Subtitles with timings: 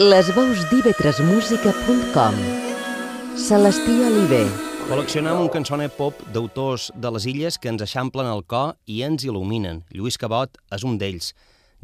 [0.00, 2.36] Les veus d'ivetresmusica.com
[3.36, 4.46] Celestí Oliver
[4.86, 9.26] Col·leccionem un cançoner pop d'autors de les illes que ens eixamplen el cor i ens
[9.28, 9.82] il·luminen.
[9.92, 11.34] Lluís Cabot és un d'ells,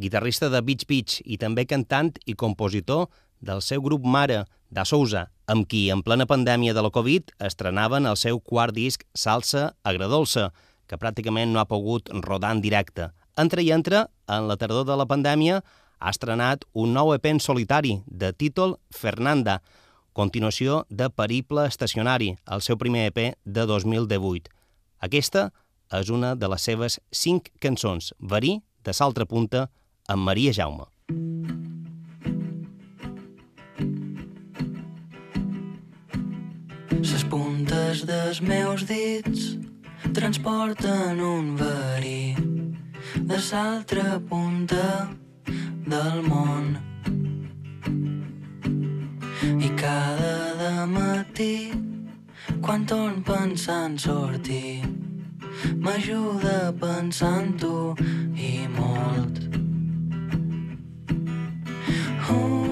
[0.01, 3.11] guitarrista de Beach Beach i també cantant i compositor
[3.45, 8.09] del seu grup mare, Da Sousa, amb qui en plena pandèmia de la Covid estrenaven
[8.09, 10.55] el seu quart disc Salsa Agradolça,
[10.89, 13.13] que pràcticament no ha pogut rodar en directe.
[13.37, 15.61] Entre i entre, en la tardor de la pandèmia,
[15.99, 19.61] ha estrenat un nou EP en solitari, de títol Fernanda,
[20.17, 24.53] continuació de Periple Estacionari, el seu primer EP de 2018.
[25.05, 25.51] Aquesta
[25.93, 29.67] és una de les seves cinc cançons, Verí, de Saltra Punta,
[30.09, 30.87] amb Maria Jaume.
[37.07, 39.55] Les puntes dels meus dits
[40.17, 42.35] transporten un verí
[43.27, 44.87] de l'altra punta
[45.87, 46.77] del món.
[49.67, 51.71] I cada matí,
[52.61, 54.83] quan torn pensant sortir,
[55.79, 57.77] m'ajuda a pensar en tu
[58.35, 59.43] i molt.
[62.29, 62.66] Els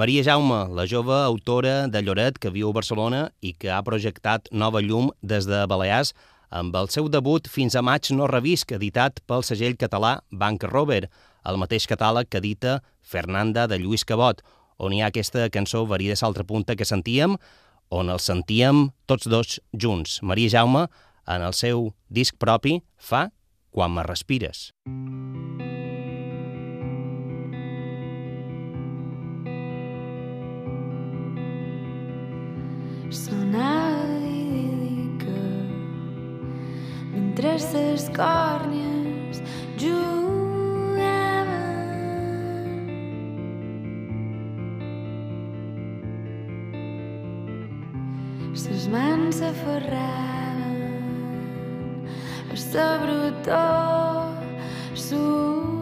[0.00, 4.46] Maria Jaume, la jove autora de Lloret que viu a Barcelona i que ha projectat
[4.48, 6.14] Nova Llum des de Balears
[6.48, 11.02] amb el seu debut Fins a maig no revisc, editat pel segell català Bank Rover,
[11.44, 14.40] el mateix catàleg que edita Fernanda de Lluís Cabot,
[14.80, 17.36] on hi ha aquesta cançó Verí de Saltra Punta que sentíem,
[17.92, 20.22] on els sentíem tots dos junts.
[20.22, 20.86] Maria Jaume,
[21.28, 23.28] en el seu disc propi, fa
[23.70, 24.70] Quan me respires.
[33.10, 35.42] Sonava idíl·lica
[37.10, 39.42] mentre ses còrnies
[39.82, 40.06] jugaven.
[48.54, 50.78] Ses mans s'aferraven
[52.46, 54.38] a sa brutor
[54.94, 55.79] suada.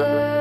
[0.00, 0.39] Els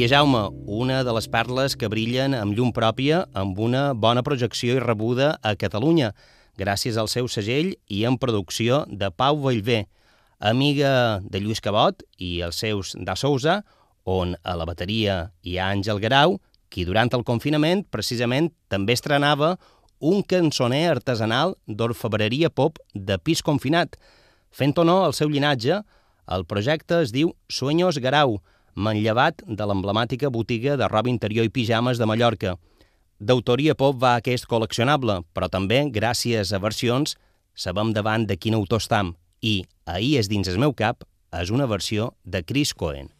[0.00, 4.78] Maria Jaume, una de les perles que brillen amb llum pròpia, amb una bona projecció
[4.78, 6.14] i rebuda a Catalunya,
[6.56, 9.82] gràcies al seu segell i en producció de Pau Vallvé,
[10.40, 13.58] amiga de Lluís Cabot i els seus da Sousa,
[14.08, 16.38] on a la bateria hi ha Àngel Garau,
[16.72, 19.58] qui durant el confinament precisament també estrenava
[20.00, 24.00] un cançoner artesanal d'orfebreria pop de pis confinat.
[24.48, 25.82] Fent honor al seu llinatge,
[26.24, 28.38] el projecte es diu Sueños Garau,
[28.74, 32.56] manllevat de l'emblemàtica botiga de roba interior i pijames de Mallorca.
[33.20, 37.16] D'autoria pop va aquest col·leccionable, però també, gràcies a versions,
[37.54, 39.14] sabem davant de quin autor estam.
[39.42, 41.04] I Ahir és dins el meu cap
[41.36, 43.10] és una versió de Chris Cohen.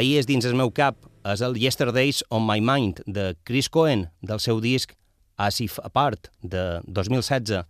[0.00, 0.96] Ahir és dins el meu cap,
[1.28, 4.94] és el Yesterdays on My Mind de Chris Cohen, del seu disc
[5.36, 7.66] As If Apart, de 2016.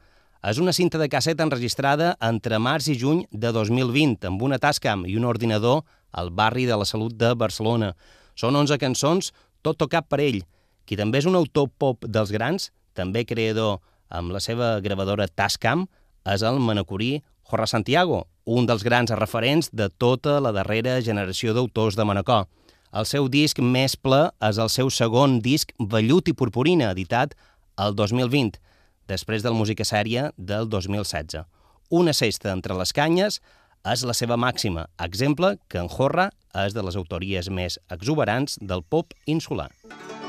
[0.47, 5.03] És una cinta de casset enregistrada entre març i juny de 2020 amb una Tascam
[5.11, 5.83] i un ordinador
[6.15, 7.97] al barri de la Salut de Barcelona.
[8.39, 9.33] Són 11 cançons,
[9.67, 10.45] tot tocat per ell,
[10.87, 15.89] qui també és un autor pop dels grans, també creador amb la seva gravadora Tascam,
[16.31, 17.17] és el manacorí
[17.51, 22.49] Jorge Santiago, un dels grans referents de tota la darrera generació d'autors de Manacor.
[22.91, 27.37] El seu disc més ple és el seu segon disc Vellut i Purpurina, editat
[27.79, 28.59] el 2020,
[29.07, 31.47] després del Música Sèria del 2016.
[31.95, 33.39] Una cesta entre les canyes
[33.87, 36.33] és la seva màxima, exemple que en Jorra
[36.67, 39.71] és de les autories més exuberants del pop insular.
[39.87, 40.20] El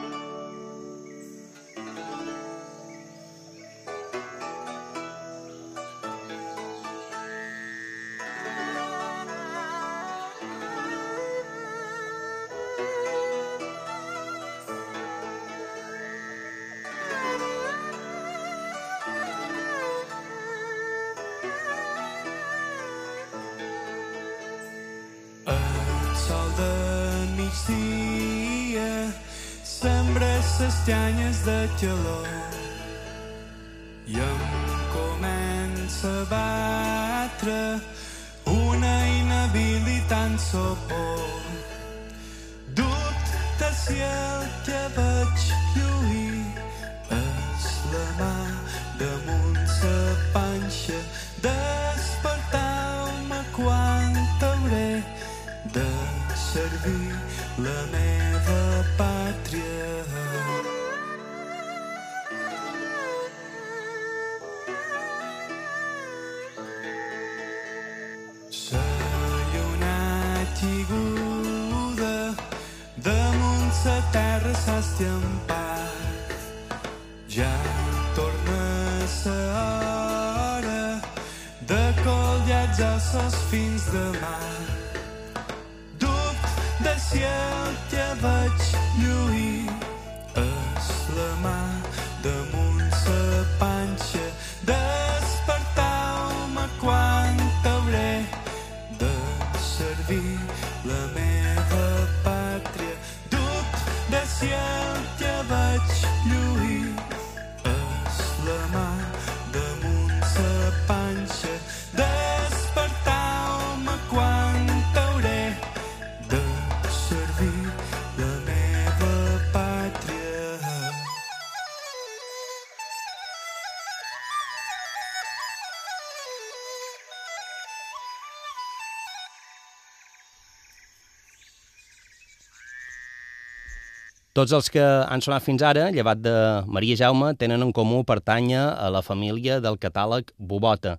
[134.41, 136.31] Tots els que han sonat fins ara, llevat de
[136.65, 140.95] Maria Jaume, tenen en comú pertànyer a la família del catàleg Bobota.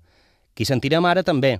[0.54, 1.56] Qui sentirem ara també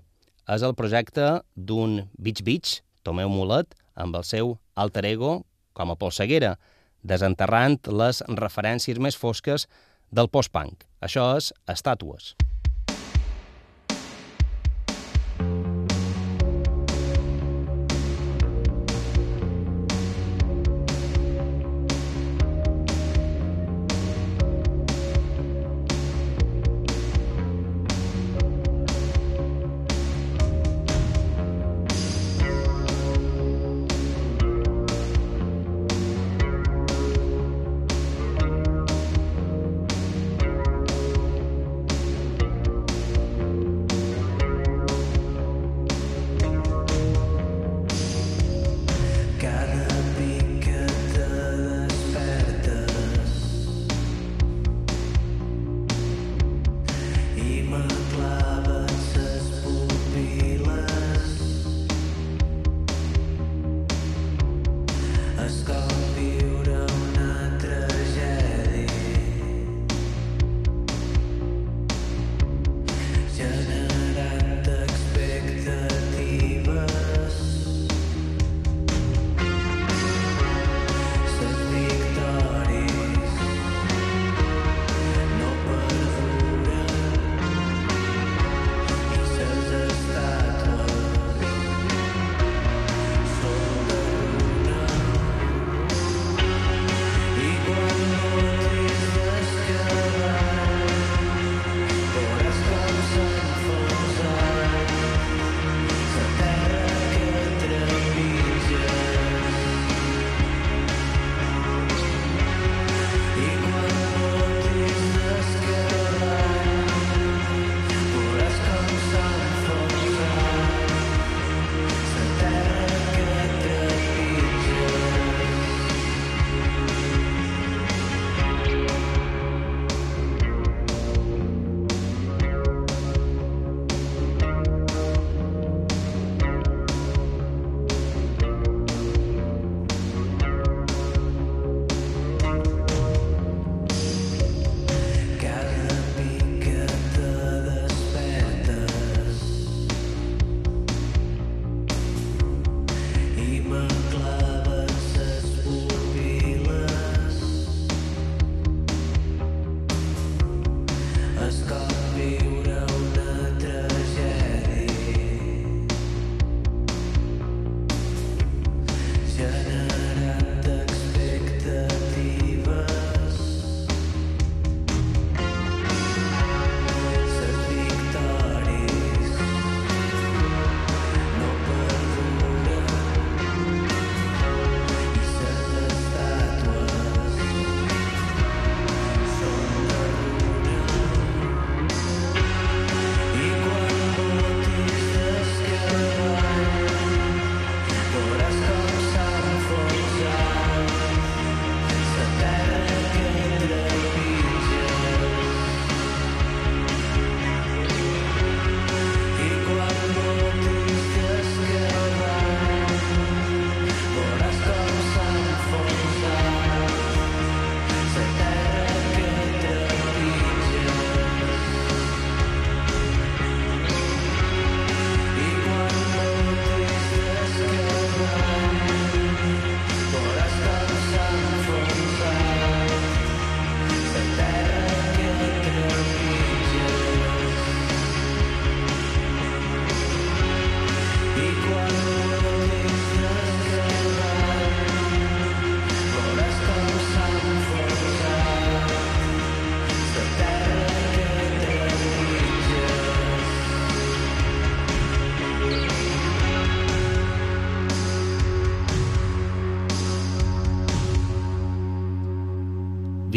[0.55, 5.35] és el projecte d'un Beach Beach, Tomeu Mulet, amb el seu alter ego
[5.75, 6.55] com a polseguera,
[7.03, 9.67] desenterrant les referències més fosques
[10.15, 10.87] del post-punk.
[11.03, 12.37] Això és Estàtues.
[12.39, 12.52] Dubte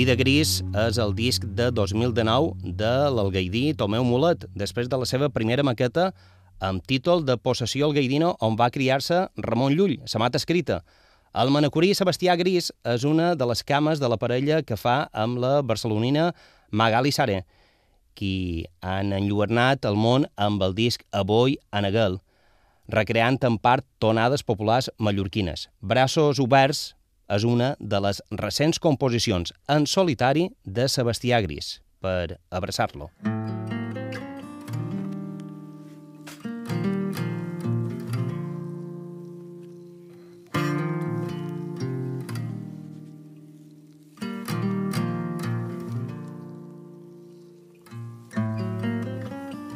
[0.06, 5.32] Vida Gris és el disc de 2019 de l'Algaidí Tomeu Mulet, després de la seva
[5.34, 6.12] primera maqueta
[6.62, 10.84] amb títol de Possessió al Gaidino, on va criar-se Ramon Llull, sa mata escrita.
[11.34, 15.42] El manacorí Sebastià Gris és una de les cames de la parella que fa amb
[15.42, 16.28] la barcelonina
[16.70, 17.40] Magali Sare,
[18.14, 22.20] qui han enlluernat el món amb el disc Avui a Naguel,
[22.94, 25.66] recreant en part tonades populars mallorquines.
[25.82, 26.92] Braços oberts
[27.30, 33.10] és una de les recents composicions en solitari de Sebastià Gris, per abraçar-lo.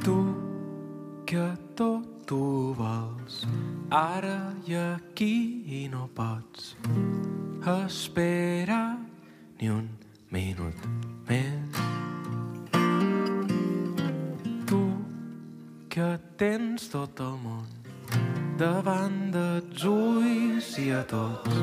[0.04, 0.20] Tu
[1.26, 2.32] que tot
[2.78, 3.44] vols
[3.90, 5.34] ara i aquí
[5.82, 6.76] i no pots
[7.66, 8.98] esperar
[9.60, 9.90] ni un
[10.32, 10.76] minut
[11.28, 11.82] més.
[14.70, 14.82] Tu
[15.90, 17.68] que tens tot el món
[18.60, 21.62] davant dels ulls i a tots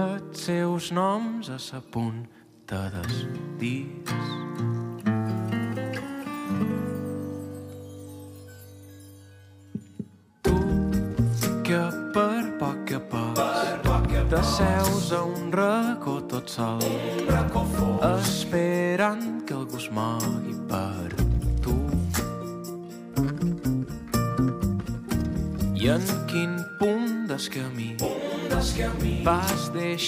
[0.00, 3.24] els seus noms a sa punta dels
[3.58, 4.69] dits.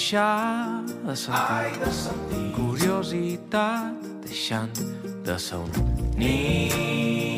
[0.02, 2.52] Deixar de sentir.
[2.56, 3.94] Curiositat
[4.26, 4.74] deixant
[5.22, 5.70] de ser un
[6.18, 7.31] nit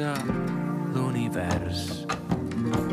[0.00, 0.14] de
[0.94, 1.80] l'univers,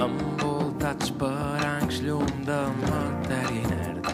[0.04, 1.32] envoltats per
[1.70, 4.12] anys llum de matèria inert.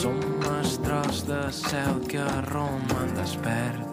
[0.00, 3.89] Som mestres de cel que roman despert.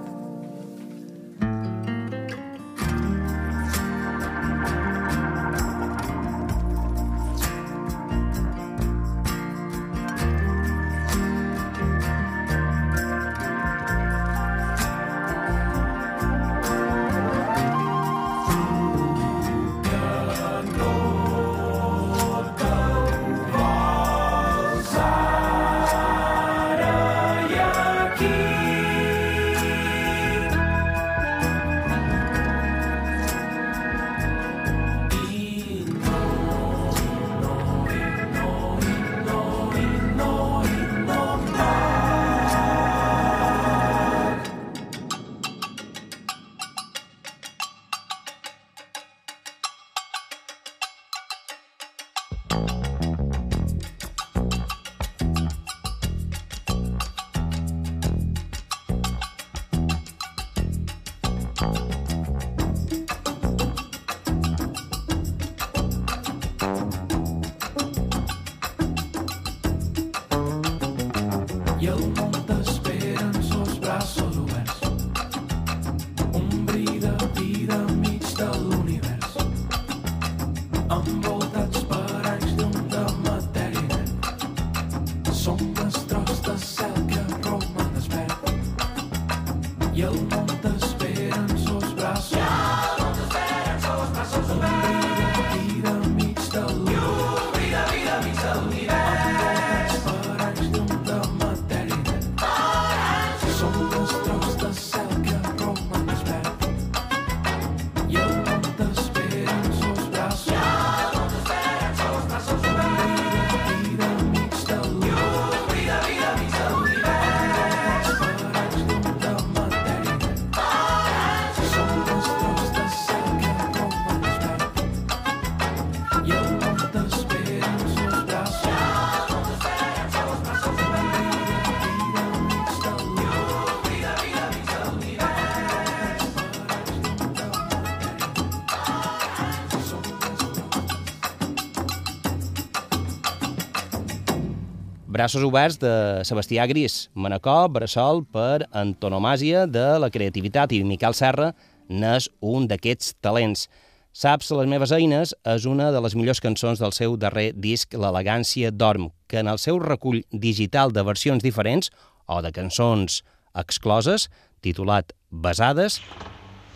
[145.17, 151.47] Braços oberts de Sebastià Gris, Manacor, Bressol per antonomàsia de la creativitat i Miquel Serra
[151.89, 153.65] n'és un d'aquests talents.
[154.13, 158.69] Saps, les meves eines és una de les millors cançons del seu darrer disc, L'elegància
[158.69, 161.89] dorm, que en el seu recull digital de versions diferents
[162.29, 163.23] o de cançons
[163.57, 164.29] excloses,
[164.61, 165.97] titulat Besades,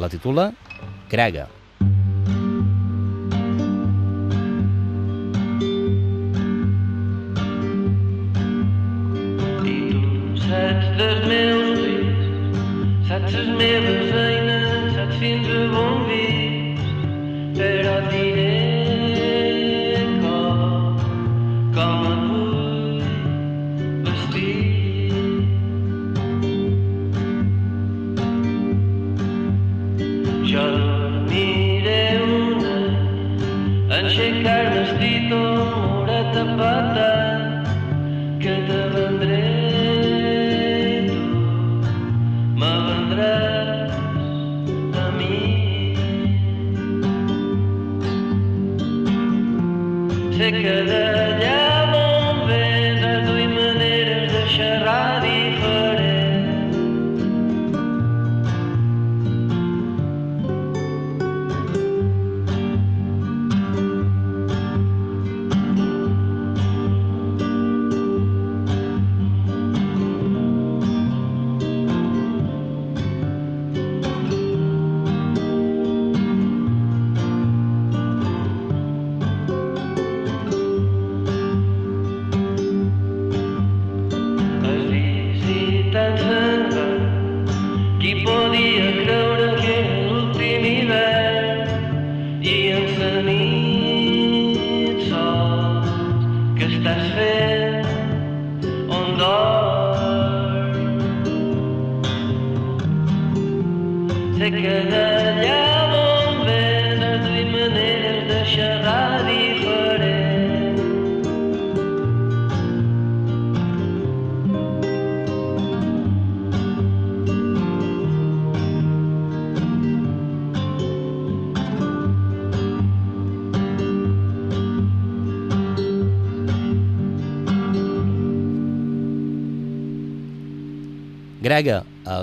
[0.01, 0.49] la titula
[1.13, 1.45] Crega.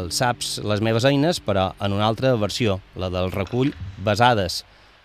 [0.08, 4.62] Saps les meves eines, però en una altra versió, la del recull Besades,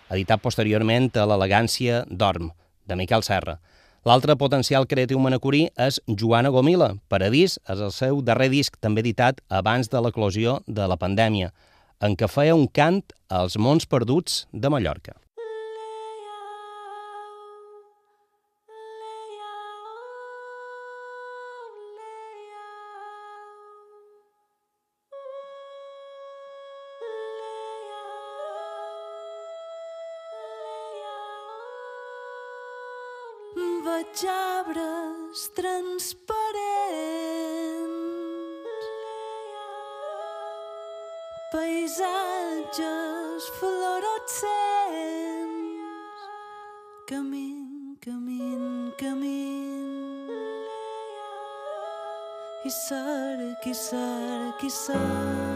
[0.08, 2.50] editat posteriorment a l'elegància Dorm,
[2.88, 3.58] de Miquel Serra.
[4.04, 6.92] L'altre potencial creatiu manacorí és Joana Gomila.
[7.08, 11.52] Paradís és el seu darrer disc, també editat abans de l'eclosió de la pandèmia,
[12.04, 15.16] en què feia un cant als mons perduts de Mallorca.
[33.84, 36.06] Veig arbres transparents,
[41.52, 44.40] paisatges fluorescents,
[47.06, 50.30] camin, camin, camin.
[52.64, 55.53] I serà, qui serà, qui serà.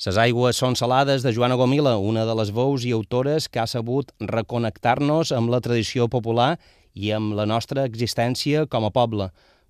[0.00, 3.66] Les aigües són salades de Joana Gomila, una de les veus i autores que ha
[3.68, 6.54] sabut reconnectar-nos amb la tradició popular
[6.96, 9.26] i amb la nostra existència com a poble,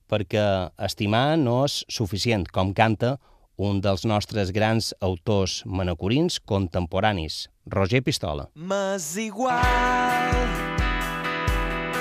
[0.06, 0.44] perquè
[0.86, 3.16] estimar no és suficient, com canta
[3.58, 8.46] un dels nostres grans autors manacorins contemporanis, Roger Pistola.
[8.54, 10.46] M'és igual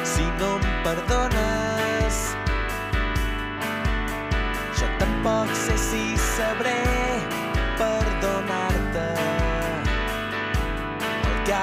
[0.06, 2.22] si no em perdones.
[4.78, 6.06] Jo tampoc sé si
[6.38, 6.78] sabré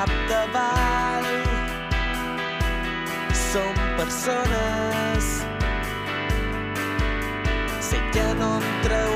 [0.06, 1.26] capdavall
[3.32, 5.44] som persones.
[7.80, 9.15] Sé que no em trauré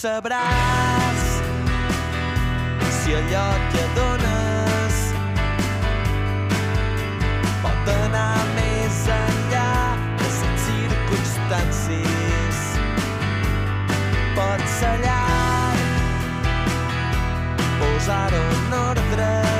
[0.00, 1.24] sabràs
[2.96, 4.96] si allò que dones
[7.64, 9.74] pot anar més enllà
[10.22, 12.64] de les circumstàncies.
[14.40, 15.94] Pot ser llarg,
[17.84, 19.59] posar-ho en ordre.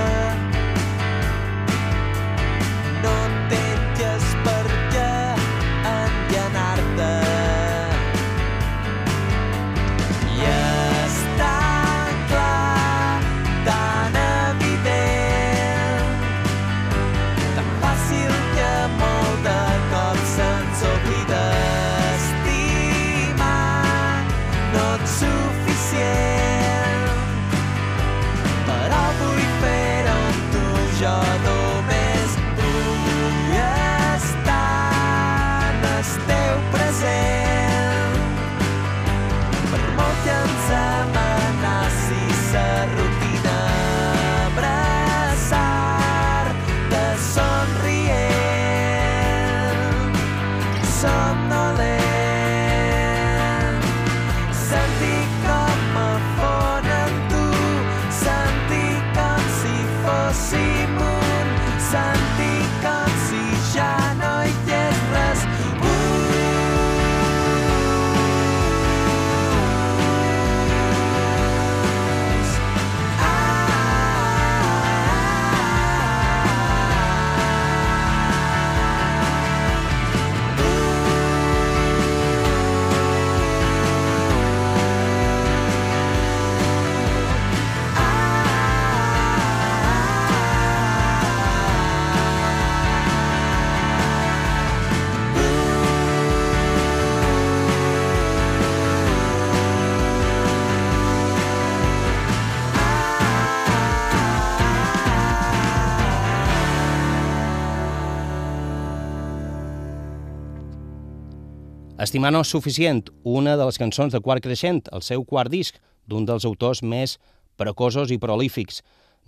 [112.10, 115.76] Estimar no és suficient, una de les cançons de Quart Creixent, el seu quart disc,
[116.10, 117.12] d'un dels autors més
[117.54, 118.80] precosos i prolífics.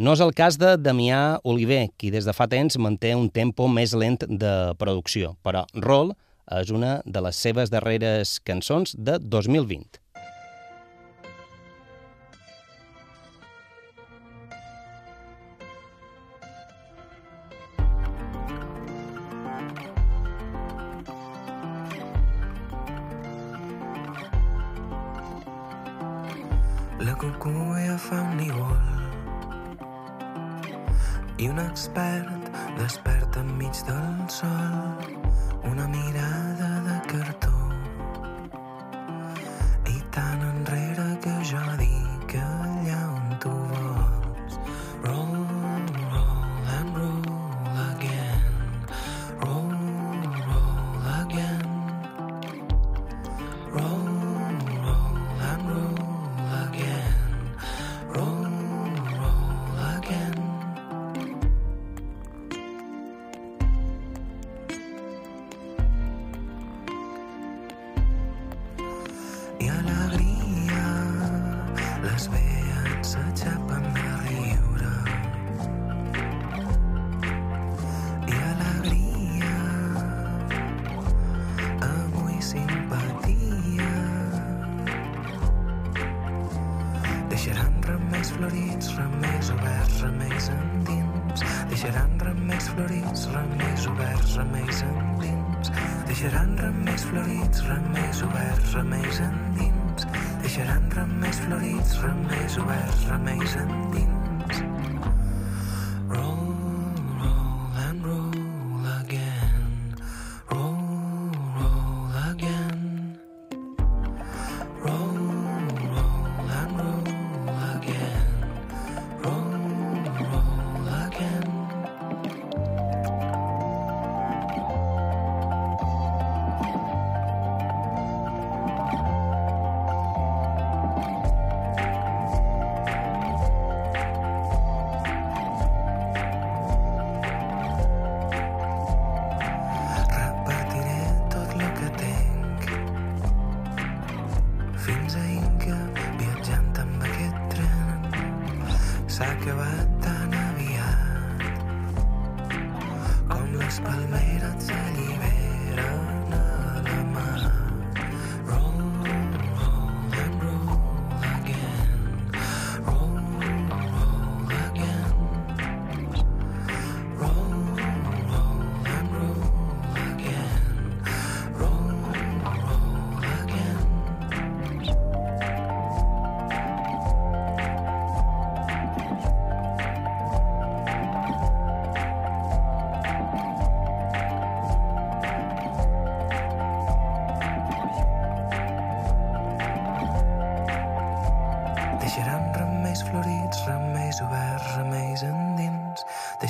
[0.03, 3.71] No és el cas de Damià Oliver, qui des de fa temps manté un tempo
[3.71, 6.11] més lent de producció, però Roll
[6.59, 10.02] és una de les seves darreres cançons de 2020.
[27.03, 28.83] La cucuia fa un nivol.
[31.43, 35.11] I un expert desperta enmig del sol
[35.67, 37.57] una mirada de cartó.
[39.91, 42.02] I tan enrere que jo dic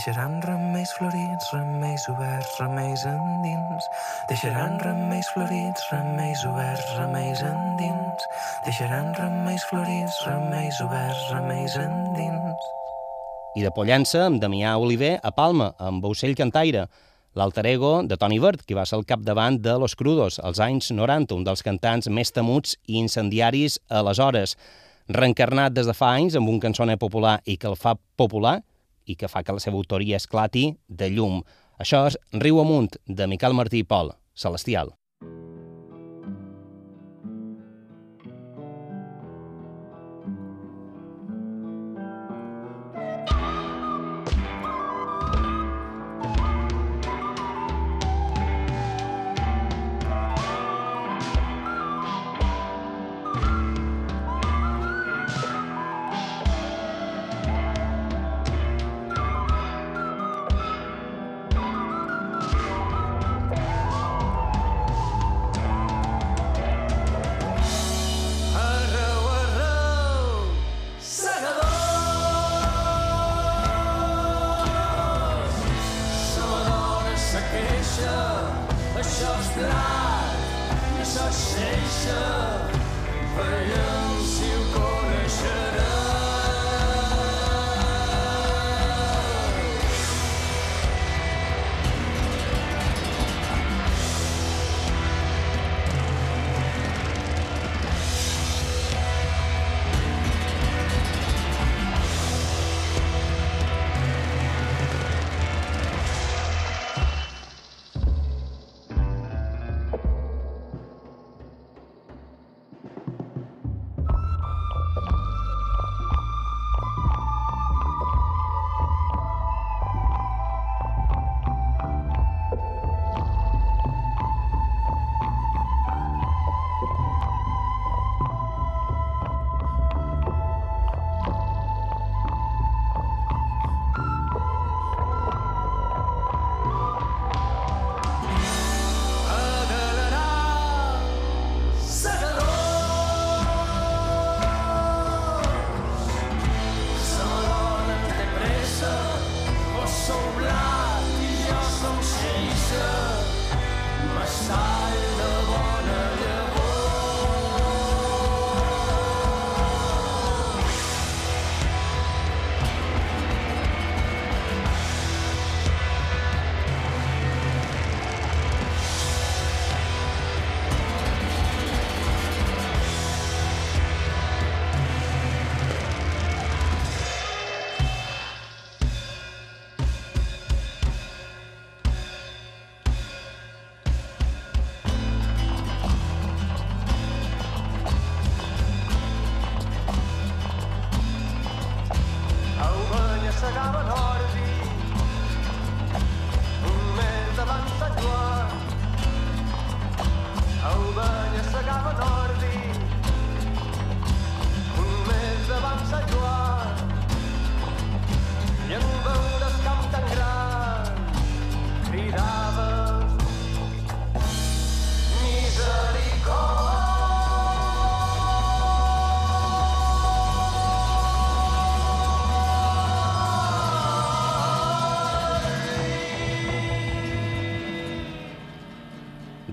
[0.03, 3.85] Deixaran remeis florits, remeis oberts, remeis endins.
[4.27, 8.25] Deixaran remeis florits, remeis oberts, remeis endins.
[8.67, 12.67] Deixaran remeis florits, remeis oberts, remeis endins.
[13.55, 16.89] I de Pollença, amb Damià Oliver, a Palma, amb Ocell Cantaire,
[17.39, 20.91] l'alter ego de Toni Bert, qui va ser el capdavant de Los Crudos, als anys
[20.91, 24.59] 90, un dels cantants més temuts i incendiaris aleshores,
[25.07, 28.65] reencarnat des de fa anys amb un cançoner popular i que el fa popular
[29.07, 31.43] i que fa que la seva autoria esclati de llum.
[31.83, 34.95] Això és Riu amunt, de Miquel Martí i Pol, Celestial.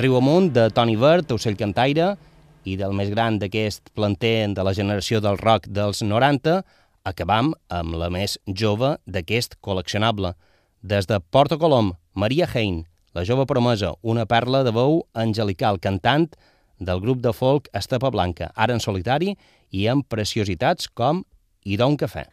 [0.10, 2.16] riu amunt de Toni Vert, Ocell Cantaire,
[2.66, 6.64] i del més gran d'aquest planter de la generació del rock dels 90,
[7.05, 10.34] acabam amb la més jove d'aquest col·leccionable.
[10.82, 16.26] Des de Porto Colom, Maria Hein, la jove promesa, una perla de veu angelical cantant
[16.80, 19.36] del grup de folk Estapa Blanca, ara en solitari
[19.70, 21.22] i amb preciositats com
[21.62, 22.26] I d'un cafè.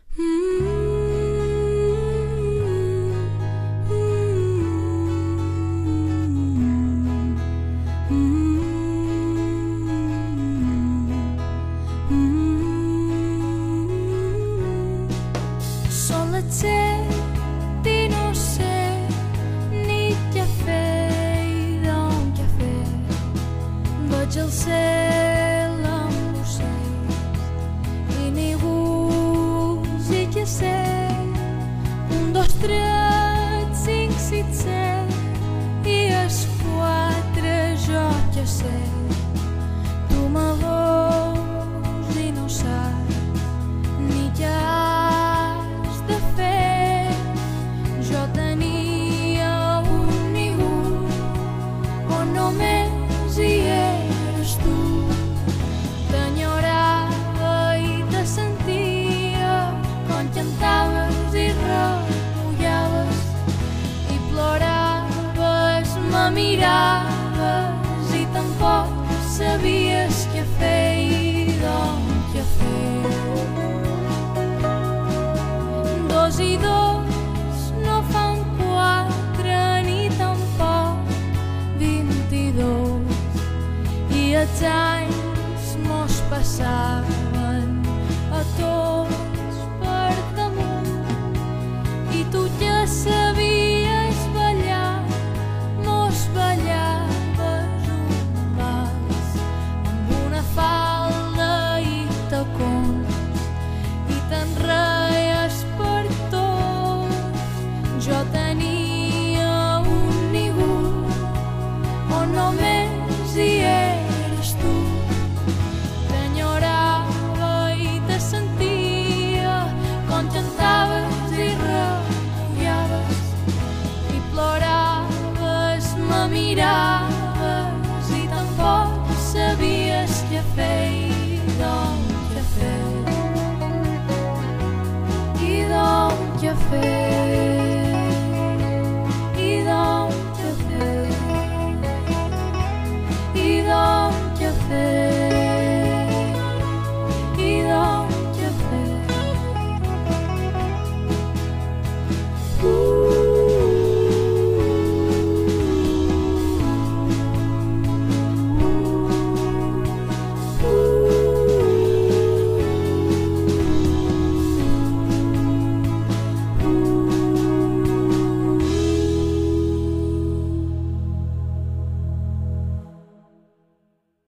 [92.86, 93.15] listen.